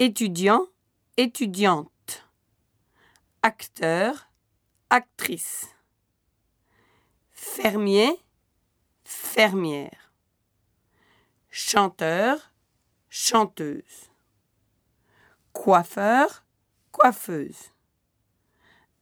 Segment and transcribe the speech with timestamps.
[0.00, 0.64] étudiant,
[1.16, 2.28] étudiante,
[3.42, 4.30] acteur,
[4.90, 5.66] actrice,
[7.32, 8.16] fermier,
[9.04, 10.12] fermière,
[11.50, 12.52] chanteur,
[13.08, 14.10] chanteuse,
[15.52, 16.44] coiffeur,
[16.92, 17.72] coiffeuse,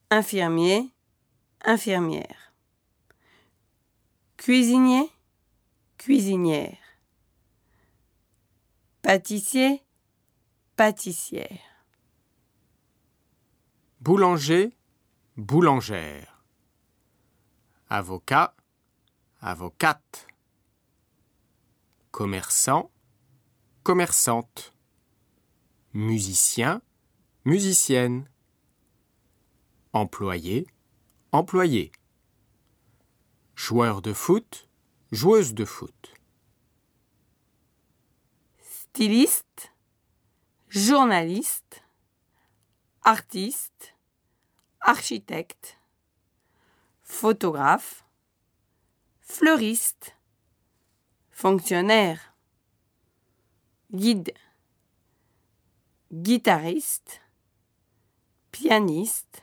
[0.09, 0.91] infirmier,
[1.63, 2.53] infirmière,
[4.37, 5.11] cuisinier,
[5.99, 6.79] cuisinière,
[9.03, 9.83] pâtissier,
[10.77, 11.87] pâtissière,
[13.99, 14.77] boulanger,
[15.35, 16.43] boulangère,
[17.89, 18.55] avocat,
[19.41, 20.27] avocate,
[22.11, 22.91] commerçant,
[23.81, 24.71] commerçante,
[25.93, 26.83] musicien,
[27.43, 28.29] musicienne,
[29.93, 30.67] employé,
[31.31, 31.91] employé,
[33.55, 34.69] joueur de foot,
[35.11, 36.13] joueuse de foot,
[38.59, 39.73] styliste,
[40.77, 41.81] journaliste,
[43.01, 43.95] artiste,
[44.79, 45.75] architecte,
[47.01, 48.05] photographe,
[49.21, 50.15] fleuriste,
[51.31, 52.35] fonctionnaire,
[53.91, 54.33] guide,
[56.11, 57.21] guitariste,
[58.51, 59.41] pianiste,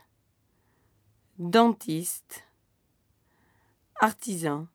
[1.36, 2.44] dentiste,
[3.96, 4.68] artisan,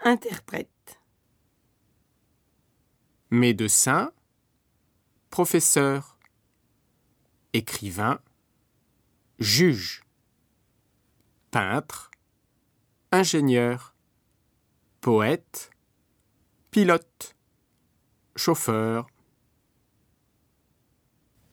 [0.00, 0.98] interprète.
[3.30, 4.10] médecin,
[5.30, 6.18] professeur,
[7.52, 8.20] écrivain,
[9.38, 10.02] juge,
[11.50, 12.10] peintre,
[13.12, 13.94] ingénieur,
[15.00, 15.70] poète,
[16.70, 17.36] pilote,
[18.36, 19.06] chauffeur,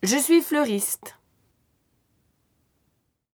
[0.02, 1.18] Je suis fleuriste.